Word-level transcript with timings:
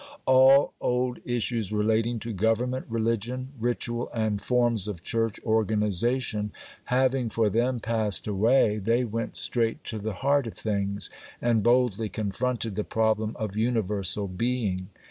All 0.25 0.73
old 0.81 1.19
issues 1.25 1.71
relating 1.71 2.17
to 2.21 2.33
government, 2.33 2.87
religion, 2.89 3.49
ritual, 3.59 4.09
and 4.15 4.41
forms 4.41 4.87
of 4.87 5.03
church 5.03 5.39
organization 5.45 6.53
having 6.85 7.29
for 7.29 7.51
them 7.51 7.79
passed 7.79 8.25
away, 8.25 8.79
they 8.79 9.03
went 9.03 9.37
straight 9.37 9.83
to 9.83 9.99
the 9.99 10.13
heart 10.25 10.47
of 10.47 10.55
things, 10.55 11.11
and 11.39 11.61
boldly 11.61 12.09
confronted 12.09 12.75
the 12.75 12.83
problem 12.83 13.35
of 13.37 13.55
universal 13.55 14.27
being. 14.27 14.87